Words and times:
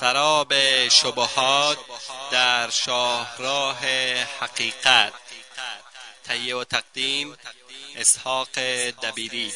سراب 0.00 0.52
شبهات 0.88 1.78
در 2.32 2.68
شاهراه 2.70 3.76
حقیقت. 4.40 5.12
تهیه 6.24 6.56
و 6.56 6.64
تقدیم 6.64 7.28
اسحاق 7.96 8.48
دبیری. 9.02 9.48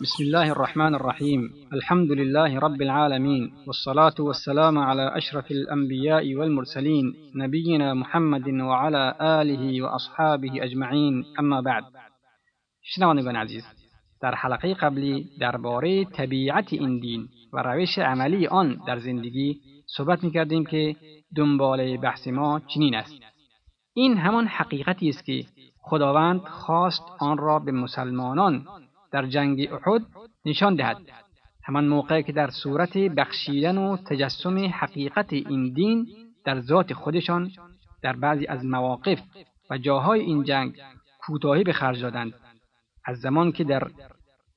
بسم 0.00 0.22
الله 0.22 0.50
الرحمن 0.50 0.94
الرحيم 0.94 1.40
الحمد 1.72 2.10
لله 2.10 2.58
رب 2.58 2.82
العالمين 2.82 3.54
والصلاة 3.66 4.14
والسلام 4.18 4.78
على 4.78 5.16
أشرف 5.16 5.50
الأنبياء 5.50 6.34
والمرسلين 6.34 7.32
نبينا 7.34 7.94
محمد 7.94 8.48
وعلى 8.48 9.14
آله 9.20 9.82
وأصحابه 9.82 10.64
أجمعين 10.64 11.24
أما 11.38 11.60
بعد. 11.60 11.84
شنوندگان 12.82 13.36
عزیز 13.36 13.81
در 14.22 14.34
حلقه 14.34 14.74
قبلی 14.74 15.28
درباره 15.40 16.04
طبیعت 16.04 16.72
این 16.72 16.98
دین 16.98 17.28
و 17.52 17.62
روش 17.62 17.98
عملی 17.98 18.46
آن 18.46 18.80
در 18.86 18.98
زندگی 18.98 19.60
صحبت 19.96 20.24
می 20.24 20.30
کردیم 20.30 20.64
که 20.64 20.96
دنبال 21.36 21.96
بحث 21.96 22.28
ما 22.28 22.60
چنین 22.60 22.94
است. 22.94 23.14
این 23.94 24.18
همان 24.18 24.46
حقیقتی 24.46 25.08
است 25.08 25.24
که 25.24 25.44
خداوند 25.78 26.40
خواست 26.40 27.02
آن 27.18 27.38
را 27.38 27.58
به 27.58 27.72
مسلمانان 27.72 28.66
در 29.12 29.26
جنگ 29.26 29.68
احد 29.72 30.02
نشان 30.44 30.74
دهد. 30.74 30.96
همان 31.64 31.88
موقع 31.88 32.22
که 32.22 32.32
در 32.32 32.50
صورت 32.50 32.98
بخشیدن 32.98 33.78
و 33.78 33.96
تجسم 33.96 34.58
حقیقت 34.58 35.32
این 35.32 35.72
دین 35.72 36.06
در 36.44 36.60
ذات 36.60 36.92
خودشان 36.92 37.50
در 38.02 38.12
بعضی 38.12 38.46
از 38.46 38.64
مواقف 38.64 39.20
و 39.70 39.78
جاهای 39.78 40.20
این 40.20 40.42
جنگ 40.42 40.76
کوتاهی 41.20 41.64
به 41.64 41.72
خرج 41.72 42.02
دادند. 42.02 42.32
از 43.04 43.20
زمان 43.20 43.52
که 43.52 43.64
در 43.64 43.90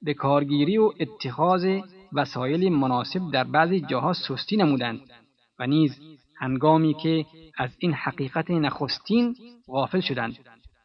به 0.01 0.13
کارگیری 0.13 0.77
و 0.77 0.91
اتخاذ 0.99 1.79
وسایل 2.13 2.69
مناسب 2.69 3.31
در 3.33 3.43
بعضی 3.43 3.79
جاها 3.81 4.13
سستی 4.13 4.57
نمودند 4.57 4.99
و 5.59 5.67
نیز 5.67 5.99
هنگامی 6.37 6.93
که 6.93 7.25
از 7.57 7.69
این 7.79 7.93
حقیقت 7.93 8.51
نخستین 8.51 9.35
غافل 9.67 9.99
شدند 9.99 10.37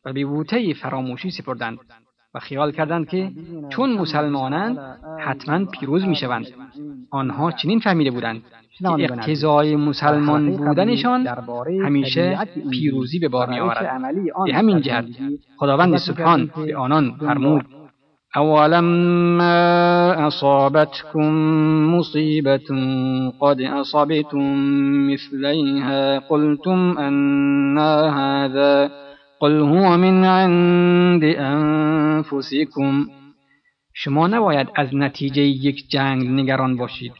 و 0.04 0.12
به 0.12 0.24
بوته 0.24 0.74
فراموشی 0.74 1.30
سپردند. 1.30 1.78
و 2.34 2.38
خیال 2.38 2.72
کردند 2.72 3.08
که 3.08 3.30
چون 3.68 3.92
مسلمانند 3.92 4.78
حتما 5.18 5.64
پیروز 5.64 6.04
می 6.04 6.16
شوند. 6.16 6.46
آنها 7.10 7.50
چنین 7.52 7.80
فهمیده 7.80 8.10
بودند 8.10 8.42
که 8.78 8.88
اقتضای 8.88 9.76
مسلمان 9.76 10.56
بودنشان 10.56 11.26
همیشه 11.84 12.38
پیروزی 12.70 13.18
به 13.18 13.28
بار 13.28 13.48
می 13.50 13.60
آورد. 13.60 14.00
به 14.46 14.54
همین 14.54 14.80
جهت 14.80 15.04
خداوند 15.56 15.96
سبحان 15.96 16.50
به 16.66 16.76
آنان 16.76 17.14
فرمود 17.20 17.64
أولما 18.36 20.26
أصابتكم 20.26 21.30
مصيبة 21.96 22.68
قد 23.40 23.60
أصبتم 23.60 24.44
مثليها 25.10 26.18
قلتم 26.18 26.98
أنا 26.98 28.10
هذا 28.20 28.90
قل 29.40 29.60
هو 29.60 29.96
من 29.96 30.24
عند 30.24 31.24
أنفسكم 31.24 33.06
شما 33.94 34.26
نباید 34.26 34.68
از 34.76 34.94
نتیجه 34.94 35.42
یک 35.42 35.88
جنگ 35.88 36.28
نگران 36.28 36.76
باشید 36.76 37.12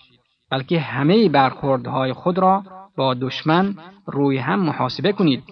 بلکه 0.50 0.80
همه 0.80 1.28
برخوردهای 1.28 2.12
خود 2.12 2.38
را 2.38 2.62
با 2.96 3.14
دشمن 3.14 3.74
روی 4.06 4.38
هم 4.38 4.60
محاسبه 4.60 5.12
کنید. 5.12 5.42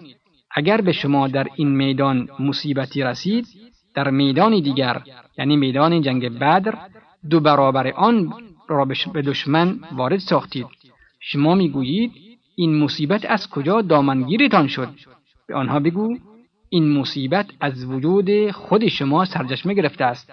اگر 0.55 0.81
به 0.81 0.91
شما 0.91 1.27
در 1.27 1.47
این 1.55 1.75
میدان 1.75 2.27
مصیبتی 2.39 3.03
رسید 3.03 3.47
در 3.95 4.09
میدان 4.09 4.61
دیگر 4.61 5.01
یعنی 5.37 5.55
میدان 5.55 6.01
جنگ 6.01 6.39
بدر 6.39 6.75
دو 7.29 7.39
برابر 7.39 7.87
آن 7.87 8.33
را 8.67 8.85
به 9.13 9.21
دشمن 9.21 9.79
وارد 9.91 10.19
ساختید. 10.19 10.67
شما 11.19 11.55
می‌گویید 11.55 12.11
این 12.55 12.79
مصیبت 12.83 13.25
از 13.25 13.49
کجا 13.49 13.81
دامنگیرتان 13.81 14.67
شد؟ 14.67 14.89
به 15.47 15.55
آنها 15.55 15.79
بگو 15.79 16.17
این 16.69 16.97
مصیبت 16.97 17.45
از 17.59 17.85
وجود 17.85 18.51
خود 18.51 18.87
شما 18.87 19.25
سرچشمه 19.25 19.73
گرفته 19.73 20.05
است. 20.05 20.31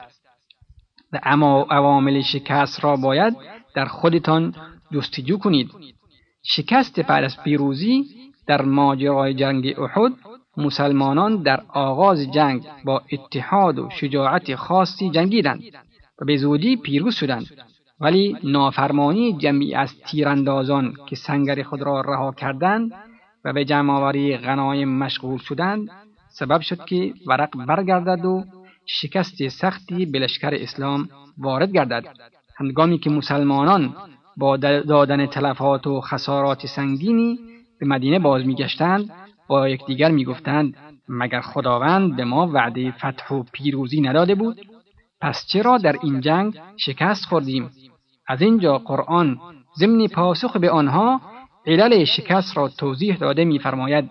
و 1.13 1.21
اما 1.23 1.67
عوامل 1.71 2.21
شکست 2.21 2.85
را 2.85 2.97
باید 2.97 3.37
در 3.75 3.85
خودتان 3.85 4.55
جستجو 4.93 5.39
کنید. 5.39 5.71
شکست 6.43 7.01
بعد 7.01 7.25
از 7.25 7.43
پیروزی 7.45 8.05
در 8.47 8.63
ماجرای 8.63 9.35
جنگ 9.35 9.81
احد 9.81 10.13
مسلمانان 10.57 11.43
در 11.43 11.63
آغاز 11.69 12.31
جنگ 12.33 12.63
با 12.85 13.03
اتحاد 13.13 13.79
و 13.79 13.91
شجاعت 13.91 14.55
خاصی 14.55 15.11
جنگیدند 15.11 15.63
و 16.21 16.25
به 16.25 16.37
زودی 16.37 16.77
پیروز 16.77 17.15
شدند. 17.15 17.47
ولی 18.01 18.37
نافرمانی 18.45 19.39
جمعی 19.39 19.75
از 19.75 20.01
تیراندازان 20.07 20.95
که 21.07 21.17
سنگر 21.17 21.63
خود 21.63 21.83
را 21.83 22.01
رها 22.01 22.33
کردند 22.33 22.93
و 23.45 23.53
به 23.53 23.65
جمعآوری 23.65 24.37
غنایم 24.37 24.99
مشغول 24.99 25.39
شدند 25.39 25.89
سبب 26.39 26.61
شد 26.61 26.85
که 26.85 27.15
ورق 27.27 27.67
برگردد 27.67 28.25
و 28.25 28.45
شکست 28.87 29.49
سختی 29.49 30.07
به 30.07 30.19
لشکر 30.19 30.55
اسلام 30.55 31.09
وارد 31.39 31.73
گردد. 31.73 32.05
هنگامی 32.57 32.99
که 32.99 33.11
مسلمانان 33.11 33.95
با 34.37 34.57
دادن 34.57 35.27
تلفات 35.27 35.87
و 35.87 36.01
خسارات 36.01 36.67
سنگینی 36.67 37.39
به 37.81 37.87
مدینه 37.87 38.19
باز 38.19 38.47
میگشتند 38.47 39.11
با 39.49 39.69
یکدیگر 39.69 40.11
می‌گفتند 40.11 40.77
مگر 41.09 41.41
خداوند 41.41 42.17
به 42.17 42.25
ما 42.25 42.47
وعده 42.47 42.91
فتح 42.91 43.35
و 43.35 43.43
پیروزی 43.53 44.01
نداده 44.01 44.35
بود؟ 44.35 44.61
پس 45.21 45.47
چرا 45.49 45.79
در 45.79 45.97
این 46.03 46.21
جنگ 46.21 46.61
شکست 46.77 47.25
خوردیم؟ 47.25 47.71
از 48.27 48.43
اینجا 48.43 48.79
قرآن 48.79 49.39
ضمن 49.79 50.07
پاسخ 50.07 50.57
به 50.57 50.71
آنها 50.71 51.21
علل 51.67 52.05
شکست 52.05 52.57
را 52.57 52.69
توضیح 52.69 53.17
داده 53.17 53.45
میفرماید. 53.45 54.11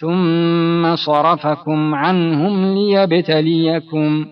ثم 0.00 0.96
صرفكم 0.96 1.94
عنهم 1.94 2.74
ليبتليكم. 2.74 4.26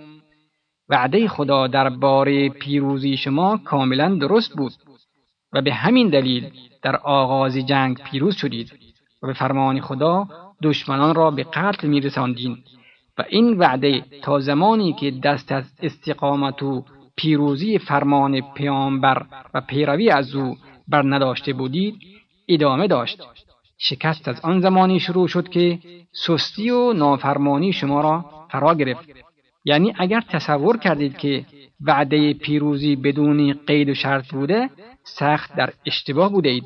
وعده 0.91 1.29
خدا 1.29 1.67
درباره 1.67 2.49
پیروزی 2.49 3.17
شما 3.17 3.57
کاملا 3.57 4.19
درست 4.21 4.57
بود 4.57 4.73
و 5.53 5.63
به 5.63 5.73
همین 5.73 6.09
دلیل 6.09 6.51
در 6.83 6.97
آغاز 6.97 7.57
جنگ 7.57 8.03
پیروز 8.03 8.37
شدید 8.37 8.73
و 9.23 9.27
به 9.27 9.33
فرمان 9.33 9.81
خدا 9.81 10.29
دشمنان 10.63 11.15
را 11.15 11.31
به 11.31 11.43
قتل 11.43 11.89
میرساندین 11.89 12.59
و 13.19 13.25
این 13.29 13.59
وعده 13.59 14.05
تا 14.23 14.41
زمانی 14.41 14.93
که 14.93 15.11
دست 15.11 15.53
از 15.53 15.65
استقامت 15.83 16.63
و 16.63 16.85
پیروزی 17.17 17.79
فرمان 17.79 18.41
پیامبر 18.41 19.27
و 19.55 19.61
پیروی 19.61 20.11
از 20.11 20.35
او 20.35 20.57
بر 20.89 21.03
نداشته 21.03 21.53
بودید 21.53 21.95
ادامه 22.49 22.87
داشت. 22.87 23.23
شکست 23.83 24.29
از 24.29 24.41
آن 24.41 24.61
زمانی 24.61 25.01
شروع 25.01 25.29
شد 25.29 25.49
که 25.49 25.79
سستی 26.13 26.71
و 26.71 26.93
نافرمانی 26.93 27.73
شما 27.73 28.01
را 28.01 28.25
فرا 28.51 28.75
گرفت. 28.75 29.09
یعنی 29.65 29.95
اگر 29.99 30.21
تصور 30.21 30.79
کردید 30.79 31.19
که 31.19 31.45
وعده 31.81 32.35
پیروزی 32.35 32.97
بدون 32.97 33.53
قید 33.67 33.89
و 33.89 33.95
شرط 33.95 34.33
بوده 34.33 34.71
سخت 35.05 35.57
در 35.57 35.73
اشتباه 35.87 36.33
بوده 36.33 36.49
اید. 36.49 36.65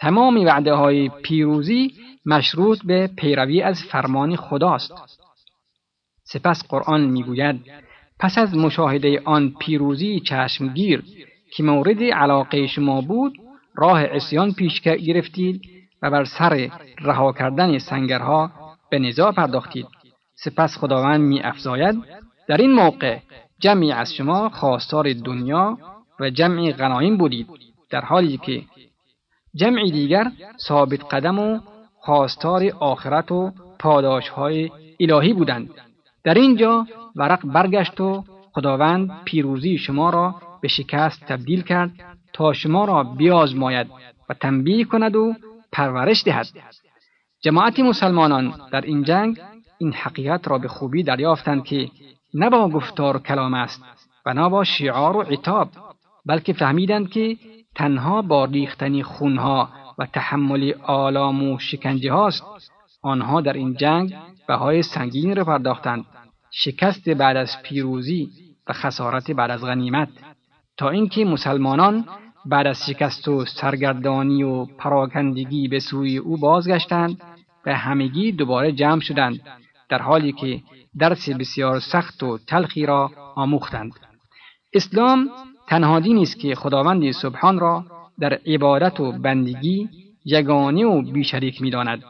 تمام 0.00 0.36
وعده 0.36 0.74
های 0.74 1.08
پیروزی 1.08 1.92
مشروط 2.26 2.78
به 2.84 3.10
پیروی 3.16 3.62
از 3.62 3.82
فرمان 3.84 4.36
خداست. 4.36 4.92
سپس 6.24 6.68
قرآن 6.68 7.00
می‌گوید 7.00 7.60
پس 8.18 8.38
از 8.38 8.56
مشاهده 8.56 9.20
آن 9.24 9.54
پیروزی 9.60 10.20
چشمگیر 10.20 11.02
که 11.52 11.62
مورد 11.62 12.02
علاقه 12.02 12.66
شما 12.66 13.00
بود 13.00 13.32
راه 13.74 14.04
عصیان 14.04 14.52
پیش 14.52 14.80
گرفتید 14.80 15.79
و 16.02 16.10
بر 16.10 16.24
سر 16.24 16.70
رها 17.00 17.32
کردن 17.32 17.78
سنگرها 17.78 18.50
به 18.90 18.98
نزاع 18.98 19.32
پرداختید. 19.32 19.86
سپس 20.34 20.78
خداوند 20.78 21.20
می 21.20 21.40
افزاید 21.42 22.04
در 22.48 22.56
این 22.56 22.72
موقع 22.72 23.18
جمعی 23.58 23.92
از 23.92 24.14
شما 24.14 24.48
خواستار 24.48 25.12
دنیا 25.12 25.78
و 26.20 26.30
جمعی 26.30 26.72
غنایم 26.72 27.16
بودید 27.16 27.46
در 27.90 28.00
حالی 28.00 28.36
که 28.36 28.62
جمعی 29.54 29.90
دیگر 29.90 30.30
ثابت 30.68 31.14
قدم 31.14 31.38
و 31.38 31.60
خواستار 32.00 32.62
آخرت 32.80 33.32
و 33.32 33.52
پاداش 33.78 34.28
های 34.28 34.70
الهی 35.00 35.32
بودند. 35.32 35.70
در 36.24 36.34
اینجا 36.34 36.86
ورق 37.16 37.46
برگشت 37.46 38.00
و 38.00 38.24
خداوند 38.52 39.10
پیروزی 39.24 39.78
شما 39.78 40.10
را 40.10 40.34
به 40.60 40.68
شکست 40.68 41.24
تبدیل 41.24 41.62
کرد 41.62 41.90
تا 42.32 42.52
شما 42.52 42.84
را 42.84 43.02
بیازماید 43.04 43.86
و 44.28 44.34
تنبیه 44.34 44.84
کند 44.84 45.16
و 45.16 45.34
پرورش 45.72 46.24
دهد. 46.24 46.46
جماعت 47.42 47.80
مسلمانان 47.80 48.54
در 48.72 48.80
این 48.80 49.04
جنگ 49.04 49.40
این 49.78 49.92
حقیقت 49.92 50.48
را 50.48 50.58
به 50.58 50.68
خوبی 50.68 51.02
دریافتند 51.02 51.64
که 51.64 51.90
نه 52.34 52.50
با 52.50 52.68
گفتار 52.68 53.18
کلام 53.18 53.54
است 53.54 53.82
و 54.26 54.34
نه 54.34 54.48
با 54.48 54.64
شعار 54.64 55.16
و 55.16 55.22
عتاب 55.22 55.68
بلکه 56.26 56.52
فهمیدند 56.52 57.10
که 57.10 57.36
تنها 57.74 58.22
با 58.22 58.44
ریختن 58.44 59.02
خونها 59.02 59.68
و 59.98 60.06
تحمل 60.06 60.72
آلام 60.82 61.52
و 61.52 61.58
شکنجه 61.58 62.12
هاست. 62.12 62.44
آنها 63.02 63.40
در 63.40 63.52
این 63.52 63.74
جنگ 63.74 64.16
بهای 64.48 64.82
سنگین 64.82 65.36
را 65.36 65.44
پرداختند 65.44 66.04
شکست 66.50 67.08
بعد 67.08 67.36
از 67.36 67.62
پیروزی 67.62 68.28
و 68.66 68.72
خسارت 68.72 69.30
بعد 69.30 69.50
از 69.50 69.64
غنیمت. 69.64 70.08
تا 70.76 70.90
اینکه 70.90 71.24
مسلمانان 71.24 72.04
بعد 72.46 72.66
از 72.66 72.86
شکست 72.86 73.28
و 73.28 73.44
سرگردانی 73.44 74.42
و 74.42 74.64
پراکندگی 74.64 75.68
به 75.68 75.78
سوی 75.78 76.16
او 76.16 76.36
بازگشتند 76.36 77.20
و 77.66 77.74
همگی 77.74 78.32
دوباره 78.32 78.72
جمع 78.72 79.00
شدند 79.00 79.40
در 79.88 80.02
حالی 80.02 80.32
که 80.32 80.60
درس 80.98 81.28
بسیار 81.28 81.80
سخت 81.80 82.22
و 82.22 82.38
تلخی 82.38 82.86
را 82.86 83.10
آموختند. 83.34 83.92
اسلام 84.74 85.28
تنها 85.68 86.00
دینی 86.00 86.22
است 86.22 86.38
که 86.38 86.54
خداوند 86.54 87.10
سبحان 87.10 87.58
را 87.58 87.84
در 88.20 88.32
عبادت 88.46 89.00
و 89.00 89.12
بندگی 89.12 89.88
یگانه 90.24 90.84
و 90.84 91.02
بیشریک 91.02 91.62
می‌داند. 91.62 92.04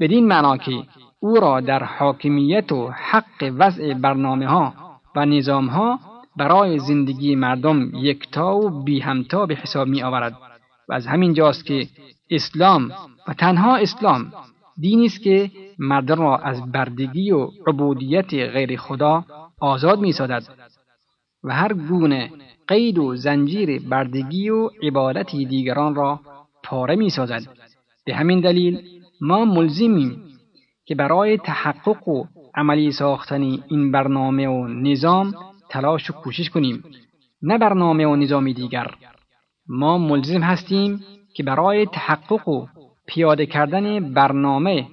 بدین 0.00 0.26
معنا 0.26 0.56
که 0.56 0.82
او 1.20 1.34
را 1.34 1.60
در 1.60 1.84
حاکمیت 1.84 2.72
و 2.72 2.90
حق 2.90 3.52
وضع 3.58 3.94
برنامه 3.94 4.46
ها 4.46 4.74
و 5.16 5.26
نظام 5.26 5.66
ها 5.66 5.98
برای 6.36 6.78
زندگی 6.78 7.34
مردم 7.34 7.94
یکتا 7.94 8.56
و 8.56 8.82
بی 8.82 9.00
همتا 9.00 9.46
به 9.46 9.54
حساب 9.54 9.88
می 9.88 10.02
آورد 10.02 10.36
و 10.88 10.92
از 10.92 11.06
همین 11.06 11.34
جاست 11.34 11.66
که 11.66 11.86
اسلام 12.30 12.92
و 13.28 13.34
تنها 13.34 13.76
اسلام 13.76 14.32
دینی 14.78 15.06
است 15.06 15.22
که 15.22 15.50
مردم 15.78 16.22
را 16.22 16.38
از 16.38 16.72
بردگی 16.72 17.30
و 17.30 17.48
عبودیت 17.66 18.34
غیر 18.34 18.76
خدا 18.76 19.24
آزاد 19.60 20.00
می 20.00 20.12
سادد 20.12 20.42
و 21.44 21.54
هر 21.54 21.72
گونه 21.72 22.30
قید 22.68 22.98
و 22.98 23.16
زنجیر 23.16 23.82
بردگی 23.88 24.48
و 24.50 24.70
عبادت 24.82 25.30
دیگران 25.30 25.94
را 25.94 26.20
پاره 26.64 26.96
می 26.96 27.10
سازد. 27.10 27.42
به 28.04 28.14
همین 28.14 28.40
دلیل 28.40 28.80
ما 29.20 29.44
ملزمیم 29.44 30.22
که 30.84 30.94
برای 30.94 31.38
تحقق 31.38 32.08
و 32.08 32.24
عملی 32.54 32.92
ساختن 32.92 33.42
این 33.42 33.92
برنامه 33.92 34.48
و 34.48 34.66
نظام 34.66 35.34
تلاش 35.72 36.10
و 36.10 36.12
کوشش 36.12 36.50
کنیم. 36.50 36.84
نه 37.42 37.58
برنامه 37.58 38.06
و 38.06 38.16
نظام 38.16 38.52
دیگر. 38.52 38.94
ما 39.68 39.98
ملزم 39.98 40.42
هستیم 40.42 41.04
که 41.34 41.42
برای 41.42 41.86
تحقق 41.86 42.48
و 42.48 42.66
پیاده 43.06 43.46
کردن 43.46 44.12
برنامه 44.12 44.86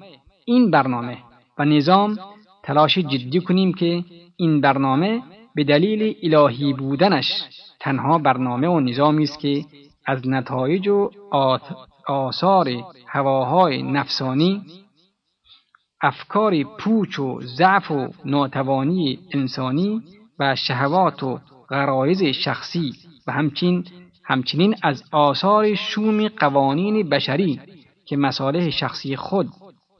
این 0.46 0.72
برنامه 0.72 1.18
و 1.58 1.66
نظام 1.66 2.18
تلاش 2.64 2.98
جدی 2.98 3.40
کنیم 3.40 3.74
که 3.74 4.04
این 4.38 4.62
برنامه 4.62 5.22
به 5.56 5.64
دلیل 5.64 6.16
الهی 6.24 6.74
بودنش 6.74 7.32
تنها 7.80 8.18
برنامه 8.18 8.68
و 8.68 8.80
نظامی 8.80 9.24
است 9.24 9.40
که 9.40 9.66
از 10.06 10.28
نتایج 10.28 10.88
و 10.88 11.10
آثار 12.08 12.70
هواهای 13.08 13.84
نفسانی 13.84 14.62
افکار 16.02 16.64
پوچ 16.64 17.20
و 17.20 17.42
ضعف 17.42 17.92
و 17.92 18.08
ناتوانی 18.26 19.20
انسانی 19.34 20.02
و 20.40 20.56
شهوات 20.56 21.24
و 21.24 21.40
غرایز 21.70 22.24
شخصی 22.24 22.94
و 23.28 23.32
همچنین 23.32 23.86
همچنین 24.24 24.76
از 24.84 25.04
آثار 25.12 25.76
شوم 25.76 26.28
قوانین 26.28 27.10
بشری 27.10 27.60
که 28.06 28.18
مصالح 28.18 28.70
شخصی 28.70 29.16
خود 29.16 29.48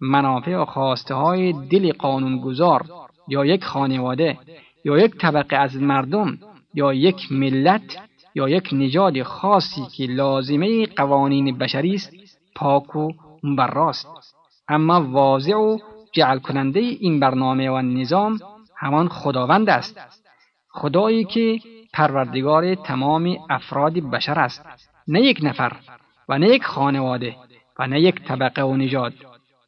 منافع 0.02 0.56
و 0.56 0.66
خواسته 0.66 1.14
های 1.14 1.54
دل 1.54 1.92
قانونگذار 1.92 2.86
یا 3.28 3.46
یک 3.46 3.64
خانواده 3.64 4.38
یا 4.86 4.98
یک 4.98 5.18
طبقه 5.18 5.56
از 5.56 5.76
مردم 5.76 6.38
یا 6.74 6.94
یک 6.94 7.32
ملت 7.32 7.98
یا 8.36 8.50
یک 8.50 8.70
نژاد 8.72 9.24
خاصی 9.24 9.82
که 9.98 10.06
لازمه 10.06 10.86
قوانین 10.86 11.58
بشری 11.58 11.96
است 11.96 12.12
پاک 12.56 12.96
و 12.96 13.12
براست 13.58 14.08
اما 14.68 15.02
واضع 15.02 15.54
و 15.56 15.78
جعل 16.14 16.40
کننده 16.40 16.80
این 16.80 17.20
برنامه 17.20 17.70
و 17.70 17.82
نظام 17.82 18.40
همان 18.76 19.08
خداوند 19.08 19.70
است. 19.70 20.00
خدایی 20.70 21.24
که 21.24 21.60
پروردگار 21.94 22.76
تمام 22.76 23.38
افراد 23.50 23.94
بشر 23.94 24.40
است. 24.40 24.66
نه 25.08 25.22
یک 25.22 25.40
نفر 25.44 25.76
و 26.30 26.38
نه 26.38 26.48
یک 26.48 26.64
خانواده 26.64 27.36
و 27.80 27.88
نه 27.88 28.02
یک 28.02 28.24
طبقه 28.24 28.62
و 28.62 28.76
نژاد. 28.76 29.14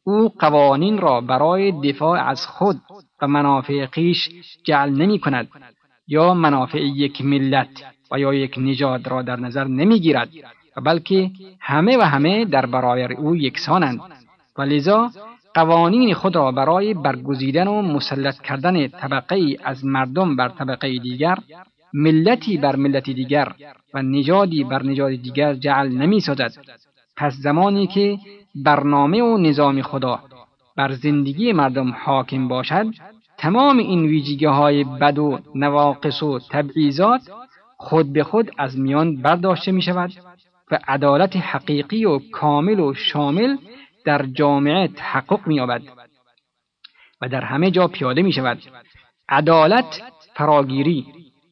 او 0.04 0.28
قوانین 0.28 0.98
را 0.98 1.20
برای 1.20 1.72
دفاع 1.72 2.28
از 2.28 2.46
خود 2.46 2.76
و 3.22 3.28
منافع 3.28 3.86
خیش 3.86 4.28
جعل 4.64 4.90
نمی 4.90 5.18
کند 5.18 5.48
یا 6.06 6.34
منافع 6.34 6.80
یک 6.80 7.24
ملت 7.24 7.84
و 8.10 8.18
یا 8.18 8.34
یک 8.34 8.54
نژاد 8.58 9.08
را 9.08 9.22
در 9.22 9.40
نظر 9.40 9.64
نمی 9.64 10.00
گیرد 10.00 10.28
بلکه 10.84 11.30
همه 11.60 11.96
و 11.96 12.02
همه 12.02 12.44
در 12.44 12.66
برای 12.66 13.14
او 13.14 13.36
یکسانند. 13.36 14.00
و 14.58 14.62
لذا 14.62 15.10
قوانین 15.54 16.14
خود 16.14 16.36
را 16.36 16.52
برای 16.52 16.94
برگزیدن 16.94 17.68
و 17.68 17.82
مسلط 17.82 18.40
کردن 18.40 18.88
طبقه 18.88 19.56
از 19.64 19.84
مردم 19.84 20.36
بر 20.36 20.48
طبقه 20.48 20.98
دیگر 20.98 21.38
ملتی 21.94 22.56
بر 22.56 22.76
ملت 22.76 23.10
دیگر 23.10 23.52
و 23.94 24.02
نژادی 24.02 24.64
بر 24.64 24.82
نژاد 24.82 25.10
دیگر 25.10 25.54
جعل 25.54 25.88
نمی 25.88 26.20
سازد. 26.20 26.52
پس 27.16 27.32
زمانی 27.32 27.86
که 27.86 28.18
برنامه 28.54 29.22
و 29.22 29.38
نظام 29.38 29.82
خدا 29.82 30.20
بر 30.76 30.92
زندگی 30.92 31.52
مردم 31.52 31.92
حاکم 32.04 32.48
باشد 32.48 32.86
تمام 33.38 33.78
این 33.78 34.04
ویژگی 34.04 34.46
های 34.46 34.84
بد 34.84 35.18
و 35.18 35.38
نواقص 35.54 36.22
و 36.22 36.38
تبعیضات 36.50 37.20
خود 37.76 38.12
به 38.12 38.24
خود 38.24 38.50
از 38.58 38.78
میان 38.78 39.16
برداشته 39.16 39.72
می 39.72 39.82
شود 39.82 40.12
و 40.70 40.78
عدالت 40.88 41.36
حقیقی 41.36 42.04
و 42.04 42.18
کامل 42.32 42.80
و 42.80 42.94
شامل 42.94 43.56
در 44.04 44.26
جامعه 44.26 44.88
تحقق 44.88 45.46
می 45.46 45.54
یابد 45.54 45.82
و 47.20 47.28
در 47.28 47.44
همه 47.44 47.70
جا 47.70 47.88
پیاده 47.88 48.22
می 48.22 48.32
شود 48.32 48.58
عدالت 49.28 50.02
فراگیری 50.34 51.06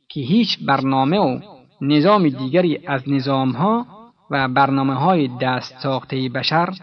که 0.08 0.20
هیچ 0.20 0.58
برنامه 0.64 1.19
و 1.19 1.41
نظام 1.81 2.29
دیگری 2.29 2.87
از 2.87 3.02
نظامها 3.08 3.87
و 4.31 4.49
برنامه 4.49 4.94
های 4.94 5.31
دست 5.41 5.79
ساخته 5.79 6.29
بشر 6.35 6.75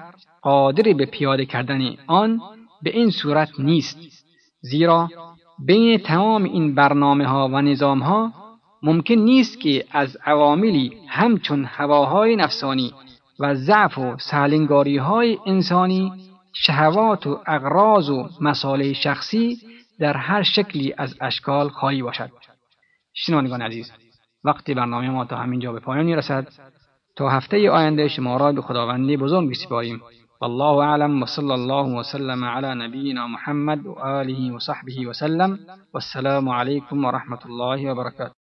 قادر 0.41 0.93
به 0.93 1.05
پیاده 1.05 1.45
کردن 1.45 1.95
آن 2.07 2.41
به 2.81 2.89
این 2.89 3.09
صورت 3.09 3.49
نیست. 3.59 3.97
زیرا 4.61 5.09
بین 5.65 5.97
تمام 5.97 6.43
این 6.43 6.75
برنامه 6.75 7.25
ها 7.25 7.47
و 7.47 7.61
نظام 7.61 7.99
ها 7.99 8.31
ممکن 8.83 9.13
نیست 9.13 9.59
که 9.59 9.85
از 9.91 10.17
عواملی 10.25 10.91
همچون 11.07 11.65
هواهای 11.65 12.35
نفسانی 12.35 12.93
و 13.39 13.55
ضعف 13.55 13.97
و 13.97 14.17
سهلنگاری 14.17 14.97
های 14.97 15.37
انسانی 15.45 16.11
شهوات 16.53 17.27
و 17.27 17.39
اغراض 17.47 18.09
و 18.09 18.29
مسائل 18.41 18.93
شخصی 18.93 19.57
در 19.99 20.17
هر 20.17 20.43
شکلی 20.43 20.93
از 20.97 21.15
اشکال 21.21 21.69
خواهی 21.69 22.01
باشد. 22.01 22.29
شنوندگان 23.13 23.61
عزیز 23.61 23.91
وقتی 24.43 24.73
برنامه 24.73 25.09
ما 25.09 25.25
تا 25.25 25.37
همینجا 25.37 25.71
به 25.71 25.79
پایان 25.79 26.09
رسد 26.09 26.47
تا 27.15 27.29
هفته 27.29 27.71
آینده 27.71 28.07
شما 28.07 28.37
را 28.37 28.51
به 28.51 28.61
خداوندی 28.61 29.17
بزرگ 29.17 29.49
بسپاریم 29.49 30.01
والله 30.41 30.77
اعلم 30.77 31.23
وصلى 31.23 31.53
الله 31.53 31.99
وسلم 31.99 32.43
على 32.43 32.75
نبينا 32.75 33.27
محمد 33.27 33.85
وآله 33.85 34.55
وصحبه 34.55 35.07
وسلم 35.07 35.59
والسلام 35.93 36.49
عليكم 36.49 37.05
ورحمة 37.05 37.39
الله 37.45 37.91
وبركاته 37.91 38.37